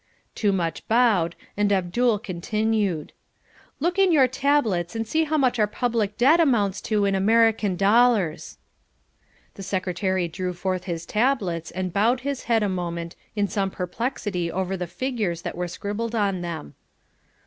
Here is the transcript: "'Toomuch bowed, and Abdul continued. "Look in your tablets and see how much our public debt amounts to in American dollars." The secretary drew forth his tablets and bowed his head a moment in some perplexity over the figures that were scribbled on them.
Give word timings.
"'Toomuch 0.35 0.81
bowed, 0.87 1.35
and 1.55 1.71
Abdul 1.71 2.17
continued. 2.17 3.13
"Look 3.79 3.99
in 3.99 4.11
your 4.11 4.27
tablets 4.27 4.95
and 4.95 5.07
see 5.07 5.25
how 5.25 5.37
much 5.37 5.59
our 5.59 5.67
public 5.67 6.17
debt 6.17 6.39
amounts 6.39 6.81
to 6.89 7.05
in 7.05 7.13
American 7.13 7.75
dollars." 7.75 8.57
The 9.53 9.61
secretary 9.61 10.27
drew 10.27 10.53
forth 10.53 10.85
his 10.85 11.05
tablets 11.05 11.69
and 11.69 11.93
bowed 11.93 12.21
his 12.21 12.45
head 12.45 12.63
a 12.63 12.67
moment 12.67 13.15
in 13.35 13.47
some 13.47 13.69
perplexity 13.69 14.51
over 14.51 14.75
the 14.75 14.87
figures 14.87 15.43
that 15.43 15.55
were 15.55 15.67
scribbled 15.67 16.15
on 16.15 16.41
them. 16.41 16.73